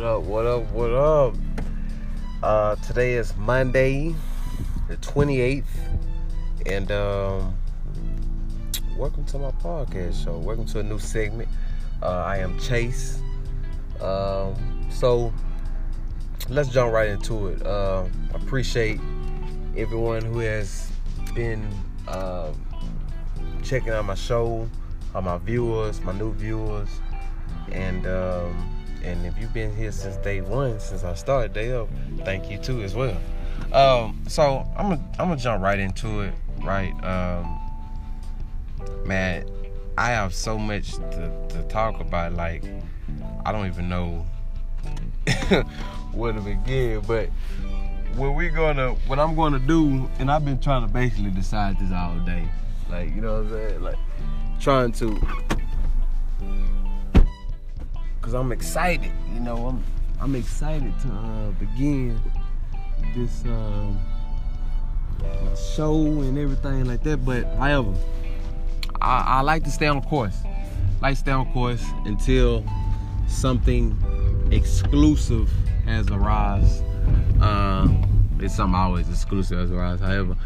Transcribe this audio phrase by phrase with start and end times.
[0.00, 1.34] What up, what up, what up?
[2.42, 4.14] Uh, today is Monday,
[4.88, 5.64] the 28th,
[6.64, 7.54] and um,
[8.96, 10.38] welcome to my podcast show.
[10.38, 11.50] Welcome to a new segment.
[12.02, 13.20] Uh, I am Chase.
[14.00, 15.34] Um, so
[16.48, 17.62] let's jump right into it.
[17.66, 18.98] Uh, appreciate
[19.76, 20.90] everyone who has
[21.34, 21.68] been
[22.08, 22.54] uh,
[23.62, 24.66] checking out my show,
[25.14, 26.88] all my viewers, my new viewers,
[27.70, 31.88] and um, and if you've been here since day one, since I started day up,
[32.24, 33.16] thank you too as well.
[33.72, 36.92] Um, so I'm gonna I'm gonna jump right into it, right?
[37.04, 37.58] Um,
[39.06, 39.48] man,
[39.96, 42.34] I have so much to, to talk about.
[42.34, 42.64] Like
[43.44, 44.26] I don't even know
[46.12, 47.28] where to begin, but
[48.16, 51.92] what we gonna what I'm gonna do, and I've been trying to basically decide this
[51.92, 52.48] all day.
[52.90, 53.82] Like, you know what I'm saying?
[53.82, 53.98] Like
[54.60, 55.20] trying to
[58.30, 59.84] cause I'm excited, you know, I'm
[60.20, 62.20] I'm excited to uh, begin
[63.12, 63.98] this um,
[65.74, 67.24] show and everything like that.
[67.24, 67.92] But however,
[69.00, 70.36] I, I like to stay on course.
[71.02, 72.64] like stay on course until
[73.26, 73.98] something
[74.52, 75.50] exclusive
[75.86, 77.42] has arisen.
[77.42, 80.06] Um, it's something always exclusive has arisen.
[80.06, 80.36] However,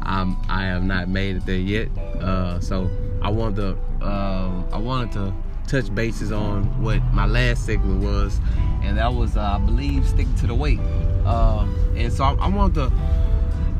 [0.00, 1.88] I'm I have not made it there yet.
[1.98, 2.88] Uh, so
[3.20, 5.34] I want to um, I wanted to
[5.66, 8.40] touch bases on what my last segment was,
[8.82, 10.80] and that was uh, I believe sticking to the weight.
[11.24, 12.92] Um, and so I, I want to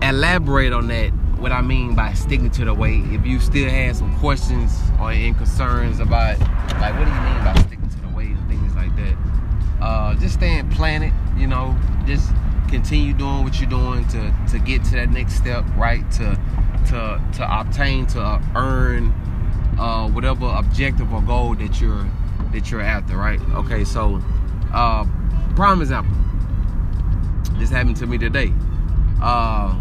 [0.03, 1.11] elaborate on that.
[1.39, 3.05] What I mean by sticking to the weight.
[3.13, 7.45] If you still have some questions or in concerns about like what do you mean
[7.45, 9.17] by sticking to the weight and things like that,
[9.83, 11.13] uh, just staying planted.
[11.37, 11.77] You know,
[12.07, 12.31] just
[12.69, 16.09] continue doing what you're doing to to get to that next step, right?
[16.13, 16.39] To
[16.87, 19.13] to to obtain to earn
[19.79, 22.07] uh, whatever objective or goal that you're
[22.53, 23.41] that you're after, right?
[23.55, 24.23] Okay, so
[24.73, 25.05] uh,
[25.57, 26.17] prime example.
[27.59, 28.53] This happened to me today.
[29.23, 29.81] Uh,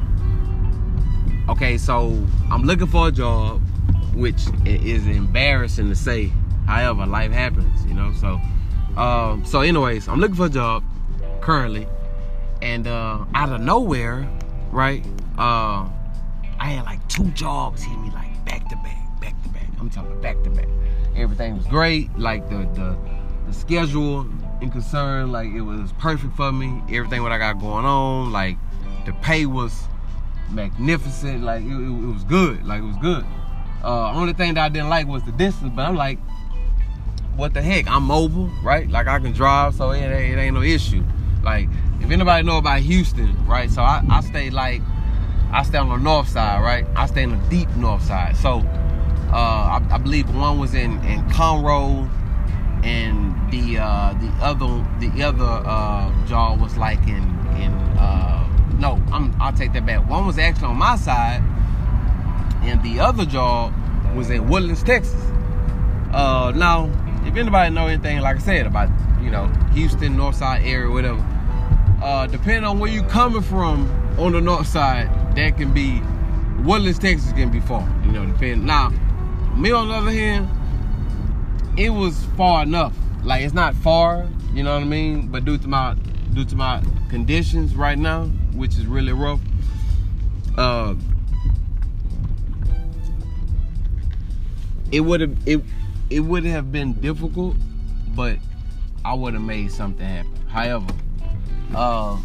[1.49, 3.61] okay, so I'm looking for a job,
[4.13, 6.31] which is embarrassing to say.
[6.67, 8.13] However, life happens, you know.
[8.13, 8.39] So,
[8.99, 10.83] um, so anyways, I'm looking for a job
[11.41, 11.87] currently,
[12.61, 14.29] and uh, out of nowhere,
[14.71, 15.05] right?
[15.37, 15.89] Uh,
[16.59, 19.02] I had like two jobs hit me like back to back, back to back.
[19.83, 20.69] I'm talking back to back.
[21.17, 22.97] Everything was great, like the the,
[23.45, 24.21] the schedule
[24.61, 26.81] and concern, like it was perfect for me.
[26.89, 28.57] Everything what I got going on, like
[29.05, 29.83] the pay was
[30.49, 33.25] magnificent, like it, it, it was good, like it was good.
[33.83, 36.17] Uh, only thing that I didn't like was the distance, but I'm like,
[37.35, 37.85] what the heck?
[37.89, 38.89] I'm mobile, right?
[38.89, 41.03] Like I can drive, so it, it ain't no issue.
[41.43, 41.67] Like
[41.99, 43.69] if anybody know about Houston, right?
[43.69, 44.81] So I, I stay like
[45.51, 46.85] I stay on the north side, right?
[46.95, 48.37] I stay in the deep north side.
[48.37, 48.63] So
[49.33, 52.09] uh, I, I, believe one was in in Conroe,
[52.83, 57.23] and the uh, the other the other uh, jaw was like in
[57.57, 58.47] in uh,
[58.79, 60.07] no, I'm, I'll take that back.
[60.09, 61.41] One was actually on my side,
[62.63, 63.71] and the other jaw
[64.15, 65.21] was in Woodlands, Texas.
[66.13, 66.91] Uh, now,
[67.25, 68.89] if anybody know anything, like I said about
[69.21, 71.23] you know Houston, North Side area, whatever
[72.03, 73.89] uh, depending on where you coming from
[74.19, 76.01] on the north side, that can be
[76.63, 77.87] Woodlands, Texas can be far.
[78.05, 78.65] You know, depending.
[78.65, 78.91] Now,
[79.55, 80.49] me on the other hand,
[81.77, 82.95] it was far enough.
[83.23, 85.27] Like it's not far, you know what I mean?
[85.27, 85.95] But due to my
[86.33, 89.39] due to my conditions right now, which is really rough,
[90.57, 90.95] uh,
[94.91, 95.61] it would have it
[96.09, 97.55] it would have been difficult,
[98.15, 98.37] but
[99.05, 100.31] I would have made something happen.
[100.47, 100.93] However,
[101.75, 102.17] uh,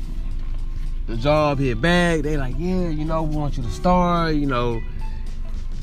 [1.06, 2.20] the job hit back.
[2.20, 4.80] They like, yeah, you know, we want you to start, you know,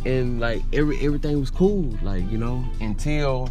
[0.06, 3.50] and like every everything was cool, like you know, until,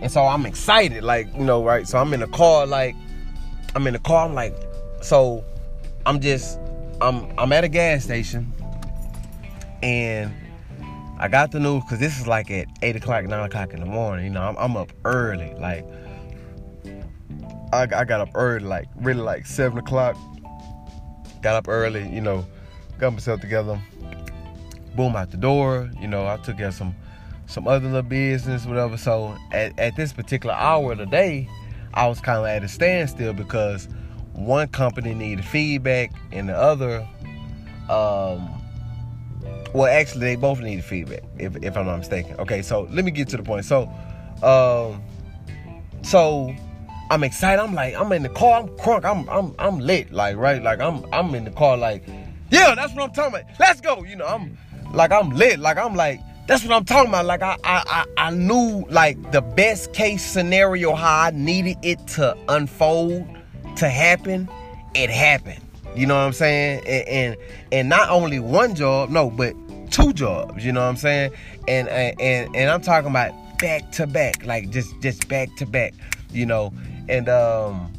[0.00, 1.86] and so I'm excited, like you know, right?
[1.86, 2.96] So I'm in the car, like
[3.74, 4.56] I'm in the car, I'm like,
[5.02, 5.44] so
[6.06, 6.58] I'm just,
[7.00, 8.52] I'm I'm at a gas station,
[9.82, 10.32] and
[11.18, 13.86] I got the news because this is like at eight o'clock, nine o'clock in the
[13.86, 14.24] morning.
[14.24, 15.86] You know, I'm, I'm up early, like
[17.72, 20.16] I, I got up early, like really like seven o'clock.
[21.42, 22.46] Got up early, you know,
[22.98, 23.78] got myself together.
[24.96, 26.26] Boom out the door, you know.
[26.26, 26.94] I took care some
[27.46, 28.96] some other little business, whatever.
[28.96, 31.48] So at, at this particular hour of the day,
[31.92, 33.88] I was kind of at a standstill because
[34.32, 37.06] one company needed feedback and the other,
[37.88, 38.62] um,
[39.72, 42.36] well, actually they both needed feedback, if if I'm not mistaken.
[42.38, 43.64] Okay, so let me get to the point.
[43.64, 43.90] So,
[44.42, 45.02] um,
[46.02, 46.54] so
[47.10, 47.62] I'm excited.
[47.62, 48.60] I'm like, I'm in the car.
[48.60, 49.04] I'm crunk.
[49.04, 50.12] I'm I'm I'm lit.
[50.12, 50.62] Like right.
[50.62, 51.76] Like I'm I'm in the car.
[51.76, 52.04] Like,
[52.50, 53.50] yeah, that's what I'm talking about.
[53.58, 54.04] Let's go.
[54.04, 54.56] You know, I'm
[54.94, 55.58] like I'm lit.
[55.58, 57.24] Like I'm like that's what I'm talking about.
[57.24, 62.36] Like I, I, I, knew like the best case scenario how I needed it to
[62.48, 63.26] unfold,
[63.76, 64.48] to happen.
[64.94, 65.62] It happened.
[65.94, 66.82] You know what I'm saying?
[66.86, 67.36] And and,
[67.72, 69.54] and not only one job, no, but
[69.90, 70.64] two jobs.
[70.64, 71.32] You know what I'm saying?
[71.66, 75.94] And and, and I'm talking about back to back, like just just back to back.
[76.30, 76.74] You know,
[77.08, 77.92] and um,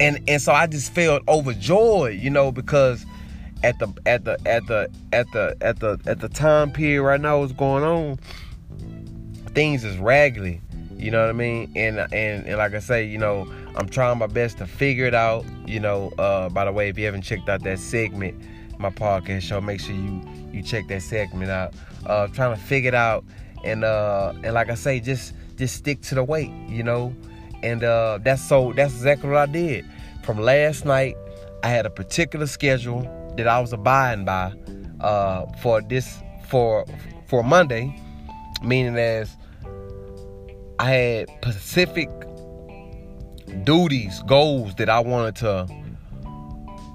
[0.00, 2.18] and and so I just felt overjoyed.
[2.18, 3.04] You know, because
[3.62, 7.20] at the at the at the at the at the at the time period right
[7.20, 8.18] now what's going on
[9.58, 10.60] things is raggedy.
[10.96, 11.72] You know what i mean?
[11.76, 15.14] And and and like i say you know i'm trying my best to figure it
[15.14, 18.40] out you know uh by the way if you haven't checked out that segment
[18.78, 20.20] my podcast show make sure you
[20.52, 21.74] you check that segment out.
[22.06, 23.24] Uh trying to figure it out
[23.64, 27.14] and uh and like i say just just stick to the weight you know?
[27.62, 29.84] And uh that's so that's exactly what i did.
[30.22, 31.16] From last night
[31.64, 33.02] i had a particular schedule
[33.38, 34.52] that I was abiding by
[35.00, 36.84] uh, for this for
[37.28, 37.96] for Monday,
[38.62, 39.36] meaning as
[40.80, 42.10] I had specific
[43.62, 45.68] duties, goals that I wanted to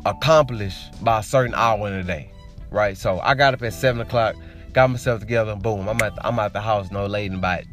[0.05, 2.29] accomplish by a certain hour in the day,
[2.71, 2.97] right?
[2.97, 4.35] So I got up at seven o'clock,
[4.73, 7.63] got myself together, boom, I'm at the, I'm at the house no later than about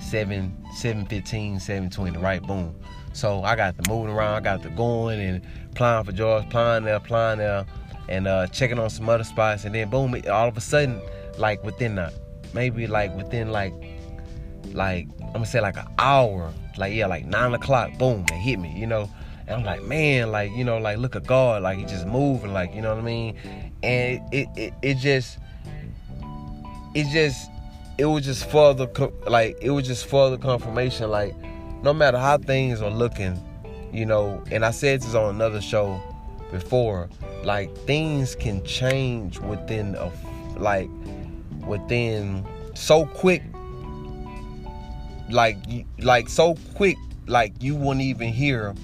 [0.00, 2.42] seven, seven fifteen, seven twenty, right?
[2.42, 2.74] Boom.
[3.14, 6.84] So I got the moving around, I got the going and applying for jobs, applying
[6.84, 7.64] there, applying there
[8.08, 11.00] and uh, checking on some other spots, and then boom, all of a sudden,
[11.38, 12.12] like within a,
[12.52, 13.72] maybe like within like
[14.72, 18.58] like I'm gonna say like an hour, like yeah, like nine o'clock, boom, it hit
[18.58, 19.10] me, you know.
[19.46, 22.52] And I'm like, man, like you know, like look at God, like he just moving,
[22.52, 23.36] like you know what I mean.
[23.82, 25.38] And it it, it just
[26.94, 27.50] it just
[27.98, 28.88] it was just further
[29.26, 31.34] like it was just further confirmation, like
[31.82, 33.38] no matter how things are looking,
[33.92, 34.42] you know.
[34.50, 36.00] And I said this on another show
[36.52, 37.08] before
[37.42, 40.12] like things can change within a
[40.56, 40.88] like
[41.66, 43.42] within so quick
[45.30, 45.56] like
[45.98, 46.96] like so quick
[47.26, 48.74] like you wouldn't even hear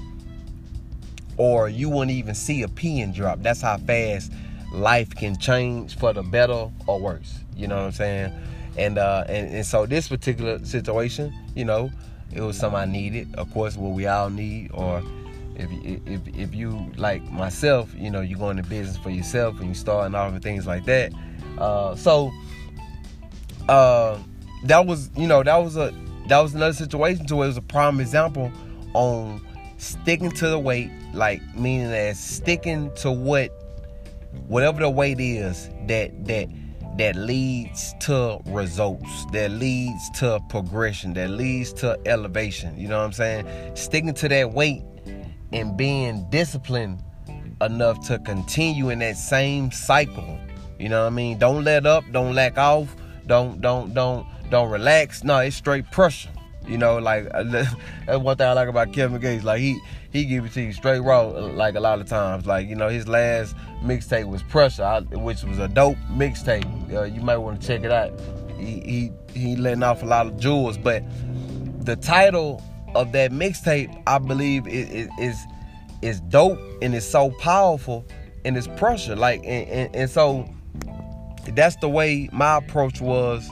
[1.37, 3.43] or you wouldn't even see a pin drop.
[3.43, 4.33] That's how fast
[4.73, 7.39] life can change for the better or worse.
[7.57, 8.33] You know what i'm saying?
[8.77, 11.91] And uh and, and so this particular situation you know
[12.33, 13.35] it was something i needed.
[13.37, 15.03] Of course what we all need or
[15.59, 15.71] if
[16.07, 19.75] if if you like myself, you know, you go into business for yourself and you
[19.75, 21.13] starting off and things like that.
[21.59, 22.31] Uh, so
[23.69, 24.19] uh,
[24.65, 25.93] that was you know that was a
[26.29, 28.53] that was another situation to where it was a prime example
[28.95, 29.45] on
[29.79, 33.51] sticking to the weight, like meaning that sticking to what
[34.47, 36.49] whatever the weight is that that
[36.99, 42.79] that leads to results, that leads to progression, that leads to elevation.
[42.79, 43.77] You know what I'm saying?
[43.77, 44.83] Sticking to that weight
[45.53, 47.03] and being disciplined
[47.61, 50.39] enough to continue in that same cycle.
[50.79, 51.39] You know what I mean?
[51.39, 52.95] Don't let up, don't lack off,
[53.27, 55.25] don't don't don't don't relax.
[55.25, 56.31] No, it's straight pressure.
[56.67, 57.75] You know, like that's
[58.07, 59.45] one thing I like about Kevin Gates.
[59.45, 59.81] Like he
[60.13, 61.23] he give it to you straight raw.
[61.23, 65.59] Like a lot of times, like you know, his last mixtape was Pressure, which was
[65.59, 66.93] a dope mixtape.
[66.93, 68.13] Uh, you might want to check it out.
[68.57, 71.03] He he he letting off a lot of jewels, but
[71.85, 72.63] the title
[72.95, 75.47] of that mixtape, I believe is is
[76.03, 78.07] is dope and it's so powerful
[78.45, 79.17] and it's pressure.
[79.17, 80.49] Like and, and, and so
[81.55, 83.49] that's the way my approach was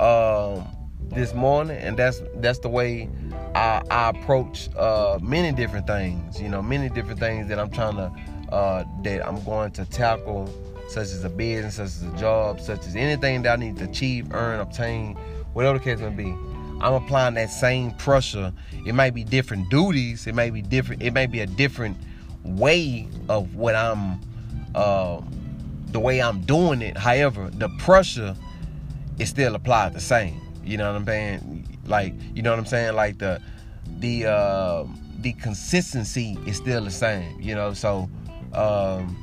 [0.00, 0.66] um,
[1.10, 3.08] this morning, and that's that's the way
[3.54, 6.40] I, I approach uh, many different things.
[6.40, 8.12] You know, many different things that I'm trying to
[8.52, 10.52] uh, that I'm going to tackle,
[10.88, 13.84] such as a business, such as a job, such as anything that I need to
[13.84, 15.14] achieve, earn, obtain,
[15.52, 16.36] whatever the case may be.
[16.84, 18.52] I'm applying that same pressure.
[18.84, 20.26] It might be different duties.
[20.26, 21.02] It might be different.
[21.02, 21.96] It may be a different
[22.44, 24.20] way of what I'm,
[24.74, 25.22] uh,
[25.86, 26.98] the way I'm doing it.
[26.98, 28.36] However, the pressure
[29.18, 30.38] is still applied the same.
[30.62, 31.78] You know what I'm saying?
[31.86, 32.94] Like, you know what I'm saying?
[32.94, 33.40] Like the,
[34.00, 34.84] the, uh,
[35.20, 37.40] the consistency is still the same.
[37.40, 38.10] You know, so,
[38.52, 39.16] um,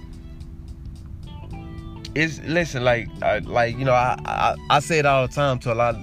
[2.15, 5.59] it's listen like, uh, like you know, I, I I say it all the time
[5.59, 5.95] to a lot.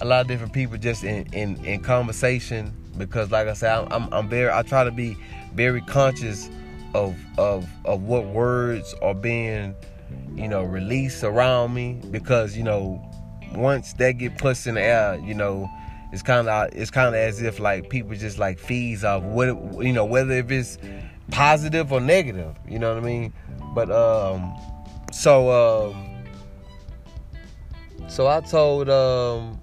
[0.00, 4.12] A lot of different people just in in, in conversation because like I said I'm,
[4.12, 5.16] I'm very I try to be
[5.54, 6.50] very conscious
[6.94, 9.74] of of of what words are being
[10.34, 13.02] you know released around me because you know
[13.54, 15.68] once that get pushed in the air you know
[16.12, 19.48] it's kind of it's kind of as if like people just like feeds off what
[19.84, 20.78] you know whether if it's
[21.30, 23.32] positive or negative you know what I mean?
[23.74, 24.54] But um
[25.12, 25.50] so
[25.92, 26.24] um
[28.08, 29.60] so I told um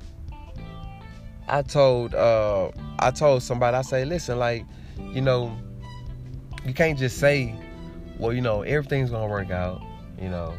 [1.47, 4.65] I told uh I told somebody I say listen like
[5.11, 5.55] you know
[6.65, 7.55] you can't just say
[8.19, 9.81] well you know everything's gonna work out
[10.21, 10.53] you know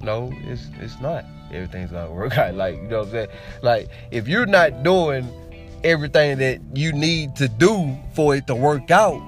[0.00, 2.54] no it's it's not everything's gonna work out.
[2.54, 3.28] Like, you know what I'm saying?
[3.62, 5.28] Like, if you're not doing
[5.82, 9.22] everything that you need to do for it to work out,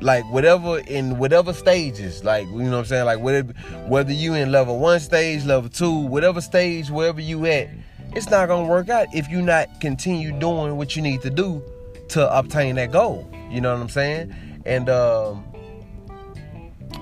[0.00, 3.42] like whatever in whatever stages, like you know what I'm saying, like whether
[3.86, 7.68] whether you in level one stage, level two, whatever stage, wherever you at,
[8.14, 11.62] it's not gonna work out if you not continue doing what you need to do
[12.08, 13.28] to obtain that goal.
[13.50, 14.34] You know what I'm saying?
[14.64, 15.44] And um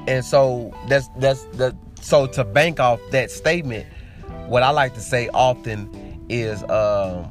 [0.09, 3.87] and so that's that's that so to bank off that statement,
[4.47, 7.31] what I like to say often is um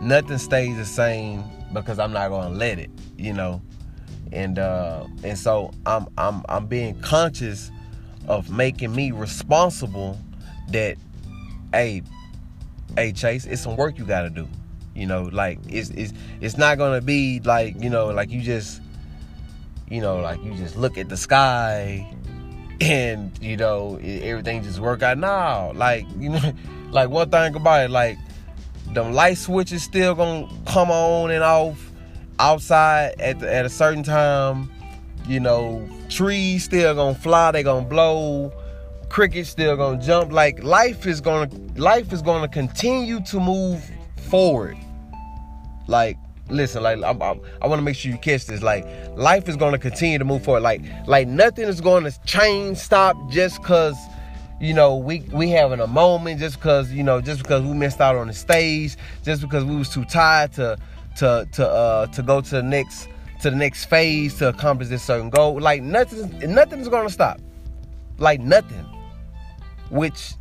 [0.00, 3.62] nothing stays the same because I'm not gonna let it, you know.
[4.32, 7.70] And uh and so I'm I'm I'm being conscious
[8.26, 10.18] of making me responsible
[10.70, 10.96] that
[11.72, 12.02] hey
[12.94, 14.48] hey Chase, it's some work you gotta do.
[14.94, 18.80] You know, like it's it's it's not gonna be like, you know, like you just
[19.88, 22.06] you know, like you just look at the sky
[22.80, 25.72] and you know everything just work out now.
[25.72, 26.52] Like you know,
[26.90, 28.18] like one thing about it, like
[28.92, 31.90] them light switches still gonna come on and off
[32.38, 34.70] outside at the, at a certain time.
[35.26, 38.52] You know, trees still gonna fly, they gonna blow.
[39.16, 40.30] Crickets still gonna jump.
[40.30, 43.82] Like life is gonna life is gonna continue to move
[44.28, 44.76] forward.
[45.86, 46.18] Like
[46.50, 48.62] listen, like I'm, I'm, i want to make sure you catch this.
[48.62, 50.60] Like life is to continue to move forward.
[50.60, 53.96] Like like nothing is to change, stop just cause
[54.60, 58.02] you know we we having a moment, just cause you know just because we missed
[58.02, 60.76] out on the stage, just because we was too tired to
[61.16, 63.08] to to uh to go to the next
[63.40, 65.58] to the next phase to accomplish this certain goal.
[65.58, 67.40] Like nothing nothing is going to stop.
[68.18, 68.86] Like nothing.
[69.90, 70.34] Which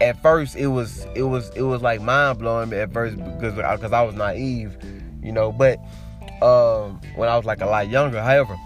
[0.00, 3.92] at first it was it was it was like mind blowing at first because because
[3.92, 4.76] I was naive,
[5.22, 5.52] you know.
[5.52, 5.78] But
[6.42, 8.56] um, when I was like a lot younger, however,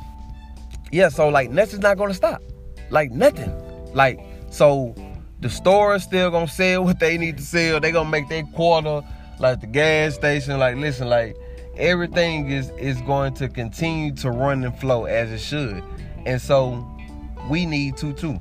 [0.90, 1.08] yeah.
[1.08, 2.42] So like nothing's not gonna stop,
[2.90, 3.52] like nothing.
[3.94, 4.20] Like
[4.50, 4.94] so,
[5.40, 7.80] the store is still gonna sell what they need to sell.
[7.80, 9.02] They gonna make their quarter.
[9.38, 11.36] Like the gas station, like listen, like
[11.76, 15.82] everything is is going to continue to run and flow as it should,
[16.26, 16.84] and so
[17.48, 18.40] we need to too.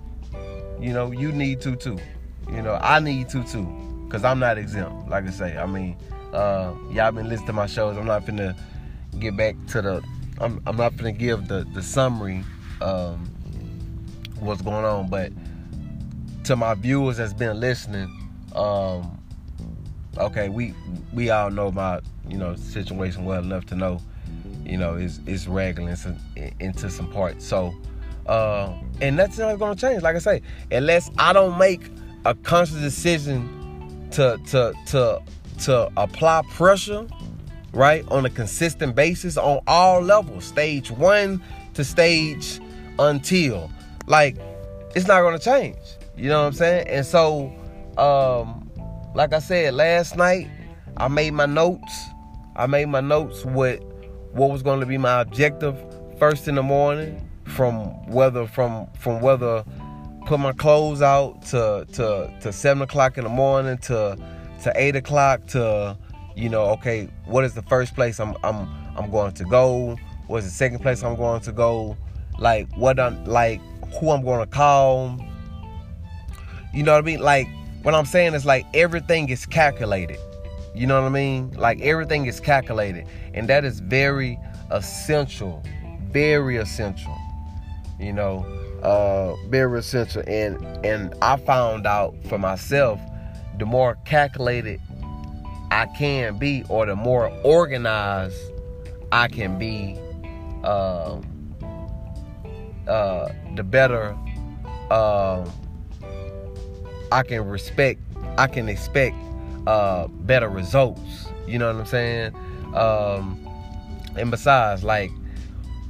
[0.79, 1.99] You know, you need to too.
[2.49, 5.09] You know, I need to too, cause I'm not exempt.
[5.09, 5.97] Like I say, I mean,
[6.33, 7.97] uh, y'all been listening to my shows.
[7.97, 8.57] I'm not finna
[9.19, 10.03] get back to the.
[10.39, 12.43] I'm, I'm not finna give the the summary
[12.81, 13.25] um,
[14.39, 15.31] what's going on, but
[16.45, 19.21] to my viewers that's been listening, um,
[20.17, 20.73] okay, we
[21.13, 23.99] we all know my you know situation well enough to know,
[24.63, 26.15] you know, it's it's ragging into,
[26.59, 27.45] into some parts.
[27.45, 27.75] So,
[28.27, 30.03] uh, and that's not gonna change.
[30.03, 31.81] Like I say, unless I don't make
[32.25, 35.21] a conscious decision to to to
[35.59, 37.07] to apply pressure
[37.73, 41.41] right on a consistent basis on all levels stage one
[41.73, 42.59] to stage
[42.99, 43.69] until
[44.07, 44.37] like
[44.95, 45.77] it's not to change.
[46.15, 46.87] You know what i'm saying?
[46.87, 47.53] And so
[47.97, 48.69] um
[49.13, 50.47] like i said last night
[50.97, 52.05] i made my notes.
[52.55, 53.81] I made my notes with
[54.31, 55.77] what was going to be my objective
[56.17, 59.63] first in the morning from whether from from whether
[60.25, 64.17] put my clothes out to to to seven o'clock in the morning to
[64.61, 65.97] to eight o'clock to
[66.35, 69.95] you know okay what is the first place I'm I'm I'm going to go?
[70.27, 71.95] What's the second place I'm going to go?
[72.37, 73.61] Like what I'm like
[73.99, 75.17] who I'm going to call?
[76.73, 77.21] You know what I mean?
[77.21, 77.47] Like
[77.83, 80.19] what I'm saying is like everything is calculated.
[80.75, 81.51] You know what I mean?
[81.53, 83.07] Like everything is calculated.
[83.33, 84.37] And that is very
[84.69, 85.63] essential.
[86.11, 87.17] Very essential
[87.99, 88.45] you know
[88.83, 90.23] uh, very essential.
[90.27, 92.99] And and I found out for myself,
[93.57, 94.81] the more calculated
[95.71, 98.39] I can be, or the more organized
[99.11, 99.99] I can be,
[100.63, 101.19] uh,
[102.87, 104.17] uh, the better
[104.91, 105.49] uh,
[107.11, 108.01] I can respect.
[108.37, 109.15] I can expect
[109.65, 111.27] uh, better results.
[111.47, 112.35] You know what I'm saying?
[112.75, 113.43] Um,
[114.17, 115.11] and besides, like,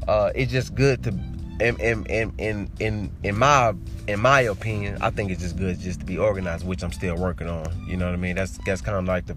[0.07, 1.11] uh, it's just good to
[1.59, 3.73] in in in in in, my
[4.07, 7.15] in my opinion, I think it's just good just to be organized, which I'm still
[7.15, 7.65] working on.
[7.87, 8.35] You know what I mean?
[8.35, 9.35] That's that's kind of like the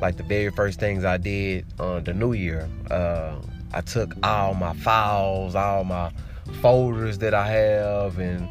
[0.00, 2.68] like the very first things I did on the new year.
[2.90, 3.36] Uh,
[3.72, 6.12] I took all my files, all my
[6.60, 8.48] folders that I have, and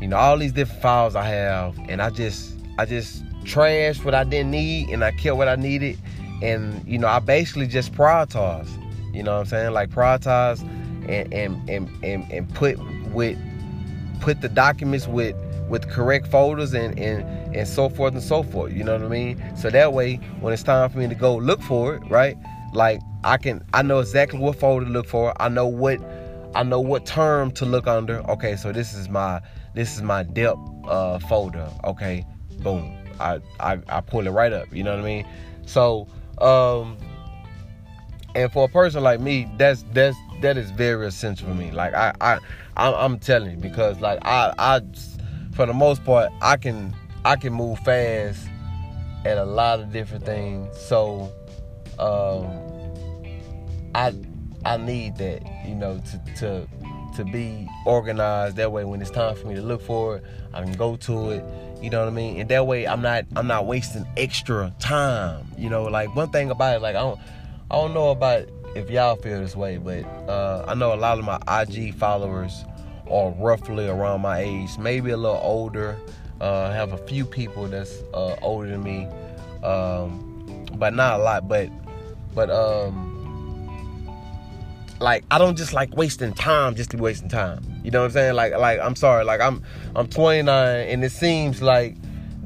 [0.00, 4.14] you know all these different files I have, and I just I just trashed what
[4.14, 5.98] I didn't need, and I kept what I needed,
[6.42, 8.76] and you know I basically just prioritized.
[9.14, 9.72] You know what I'm saying?
[9.72, 10.64] Like prioritize
[11.10, 12.78] and and and and, and put
[13.12, 13.38] with
[14.20, 15.36] put the documents with
[15.68, 17.24] with correct folders and, and
[17.56, 18.72] and so forth and so forth.
[18.72, 19.56] You know what I mean?
[19.56, 22.36] So that way, when it's time for me to go look for it, right?
[22.72, 25.34] Like I can, I know exactly what folder to look for.
[25.42, 26.00] I know what,
[26.54, 28.18] I know what term to look under.
[28.30, 29.40] Okay, so this is my
[29.74, 31.68] this is my depth uh, folder.
[31.84, 32.24] Okay,
[32.60, 32.96] boom.
[33.18, 34.72] I, I I pull it right up.
[34.74, 35.26] You know what I mean?
[35.66, 36.08] So
[36.40, 36.96] um,
[38.34, 41.70] and for a person like me, that's that's that is very essential for me.
[41.70, 42.38] Like I I
[42.76, 44.80] I'm, telling you because like I I
[45.52, 46.94] for the most part I can
[47.24, 48.46] I can move fast
[49.24, 50.76] at a lot of different things.
[50.78, 51.32] So
[51.98, 52.46] um,
[53.94, 54.14] I
[54.64, 56.68] I need that you know to to
[57.16, 58.56] to be organized.
[58.56, 61.30] That way, when it's time for me to look for it, I can go to
[61.30, 61.44] it.
[61.82, 62.40] You know what I mean?
[62.40, 65.46] And that way, I'm not I'm not wasting extra time.
[65.58, 67.20] You know, like one thing about it, like I don't
[67.70, 71.18] I don't know about if y'all feel this way, but uh, I know a lot
[71.18, 72.64] of my IG followers
[73.10, 75.96] are roughly around my age, maybe a little older.
[76.40, 79.06] Uh, have a few people that's uh, older than me,
[79.62, 81.48] um, but not a lot.
[81.48, 81.68] But
[82.34, 83.20] but um,
[85.00, 87.62] like I don't just like wasting time just to be wasting time.
[87.82, 88.34] You know what I'm saying?
[88.34, 89.62] Like like I'm sorry, like I'm
[89.96, 91.96] I'm 29 and it seems like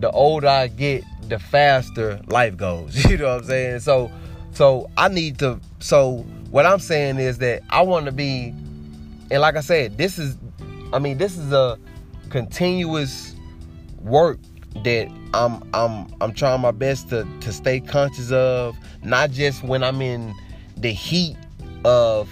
[0.01, 3.05] the older I get, the faster life goes.
[3.11, 3.81] You know what I'm saying?
[3.81, 4.11] So
[4.53, 8.55] so I need to so what I'm saying is that I want to be
[9.31, 10.39] and like I said, this is
[10.95, 11.79] I mean, this is a
[12.31, 13.37] continuous
[14.01, 14.39] work
[14.83, 19.85] that I'm I'm I'm trying my best to to stay conscious of, not just when
[19.85, 20.35] I'm in
[20.79, 21.37] the heat
[21.85, 22.31] of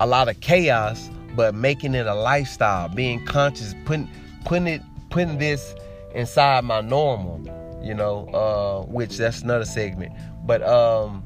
[0.00, 4.08] a lot of chaos, but making it a lifestyle, being conscious, putting
[4.46, 5.74] putting it putting this
[6.14, 7.38] inside my normal,
[7.82, 10.14] you know, uh, which that's another segment.
[10.46, 11.22] But um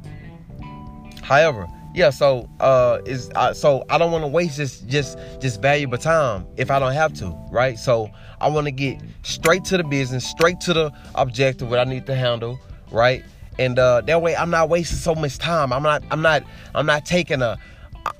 [1.23, 5.61] however, yeah, so uh is uh, so I don't want to waste this just just
[5.61, 7.79] valuable time if I don't have to, right?
[7.79, 8.11] So
[8.41, 12.07] I want to get straight to the business, straight to the objective what I need
[12.07, 12.59] to handle,
[12.91, 13.23] right?
[13.59, 15.73] And uh that way I'm not wasting so much time.
[15.73, 17.59] I'm not I'm not I'm not taking a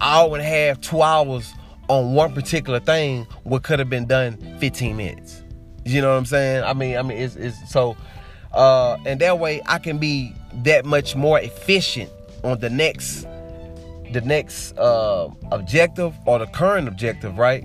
[0.01, 1.53] hour and a half, two hours
[1.89, 5.43] on one particular thing, what could have been done 15 minutes.
[5.85, 6.65] You know what I'm saying?
[6.65, 7.97] I mean, I mean, it's, it's so,
[8.53, 10.33] uh, and that way I can be
[10.63, 12.11] that much more efficient
[12.45, 13.27] on the next,
[14.13, 17.65] the next uh, objective or the current objective, right?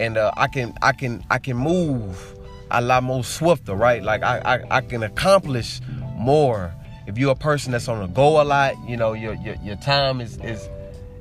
[0.00, 2.34] And uh, I can, I can, I can move
[2.70, 4.02] a lot more swifter, right?
[4.02, 5.80] Like I, I, I can accomplish
[6.16, 6.74] more.
[7.06, 9.76] If you're a person that's on the go a lot, you know, your, your, your
[9.76, 10.68] time is, is,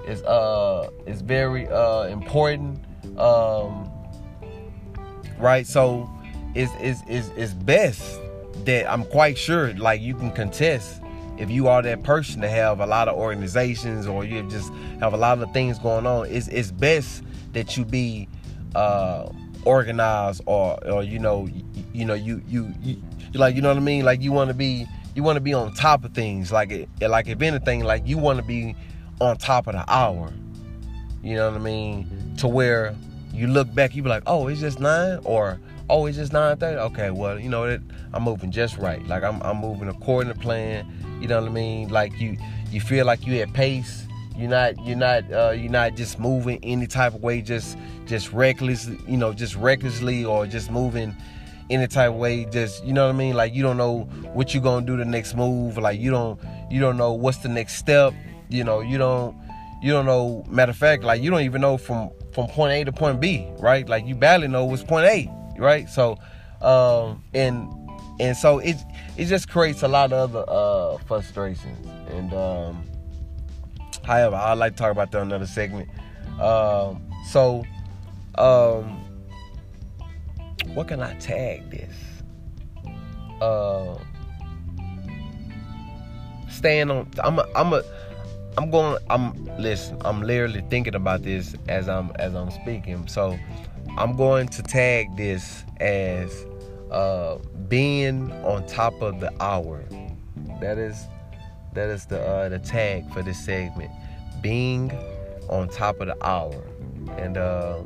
[0.08, 2.80] is uh is very uh important.
[3.17, 3.91] Um
[5.38, 5.67] right?
[5.67, 6.10] So
[6.56, 8.19] it's is is is best
[8.65, 11.02] that I'm quite sure like you can contest
[11.38, 15.13] if you are that person to have a lot of organizations or you just have
[15.13, 17.23] a lot of things going on, it's it's best
[17.54, 18.28] that you be
[18.76, 19.30] uh
[19.65, 21.47] organized or or you know
[21.93, 23.02] you, know you, you you
[23.34, 25.54] like you know what I mean like you want to be you want to be
[25.54, 28.76] on top of things like it like if anything like you want to be
[29.19, 30.32] on top of the hour.
[31.23, 32.36] You know what I mean?
[32.38, 32.95] To where
[33.34, 36.58] you look back, you be like, oh, it's just nine, or oh, it's just nine
[36.58, 36.78] thirty.
[36.78, 37.82] Okay, well, you know that
[38.13, 39.06] I'm moving just right.
[39.08, 40.86] Like I'm, I'm moving according to plan.
[41.21, 41.89] You know what I mean?
[41.89, 42.38] Like you,
[42.71, 44.06] you feel like you at pace.
[44.36, 48.32] You're not, you're not, uh, you're not just moving any type of way, just, just
[48.32, 51.15] recklessly, you know, just recklessly, or just moving
[51.71, 52.45] any type of way.
[52.45, 53.34] Just, you know what I mean?
[53.34, 54.02] Like you don't know
[54.34, 55.80] what you're gonna do the next move.
[55.80, 58.13] Like you don't, you don't know what's the next step
[58.50, 59.36] you know you don't
[59.82, 62.84] you don't know matter of fact like you don't even know from from point a
[62.86, 66.17] to point b right like you barely know what's point a right so
[66.62, 67.70] um and
[68.20, 68.78] and so it
[69.17, 72.84] it just creates a lot of other uh frustrations and um
[74.04, 75.89] however i'd like to talk about that another segment
[76.39, 77.63] um so
[78.36, 79.04] um
[80.74, 81.96] what can i tag this
[83.41, 83.98] uh
[86.50, 87.84] staying on i'm a i'm a
[88.58, 88.98] I'm going.
[89.10, 90.02] I'm listen.
[90.04, 93.08] I'm literally thinking about this as I'm as I'm speaking.
[93.08, 93.38] So
[93.97, 96.45] I'm going to tag this as
[96.91, 99.84] uh, being on top of the hour.
[100.62, 101.06] That is
[101.73, 103.91] that is the uh, the tag for this segment.
[104.41, 104.91] Being
[105.50, 106.63] on top of the hour,
[107.17, 107.82] and uh,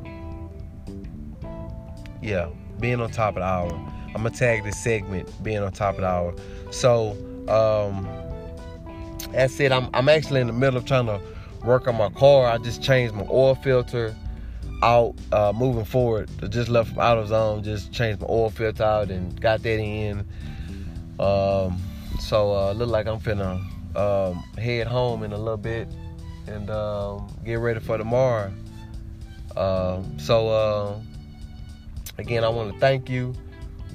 [2.22, 2.48] yeah,
[2.80, 3.72] being on top of the hour.
[4.14, 6.34] I'm gonna tag this segment being on top of the hour.
[6.70, 7.16] So.
[7.48, 8.08] Um,
[9.32, 9.72] that's it.
[9.72, 11.20] I'm, I'm actually in the middle of trying to
[11.64, 12.46] work on my car.
[12.46, 14.14] I just changed my oil filter
[14.82, 16.28] out uh, moving forward.
[16.42, 20.20] I just left from AutoZone, just changed my oil filter out and got that in.
[21.18, 21.80] Um,
[22.20, 23.62] so uh, look like I'm finna
[23.96, 25.88] um, head home in a little bit
[26.46, 28.52] and um, get ready for tomorrow.
[29.56, 30.98] Um, so uh,
[32.18, 33.34] again, I want to thank you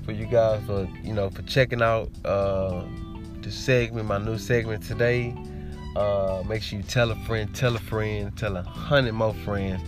[0.05, 2.83] for you guys for you know for checking out uh,
[3.41, 5.35] the segment, my new segment today.
[5.95, 9.81] Uh, make sure you tell a friend, tell a friend, tell a hundred more friends.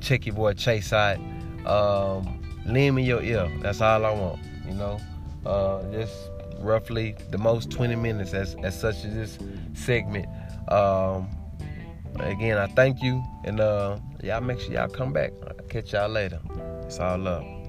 [0.00, 1.18] Check your boy Chase out.
[1.66, 3.50] Um, lend me your ear.
[3.60, 4.40] That's all I want.
[4.66, 5.00] You know,
[5.46, 6.14] uh, just
[6.58, 9.38] roughly the most 20 minutes as as such as this
[9.74, 10.26] segment.
[10.68, 11.28] Um,
[12.18, 15.32] again, I thank you, and uh, y'all make sure y'all come back.
[15.46, 16.40] I'll catch y'all later.
[16.84, 17.59] It's all love.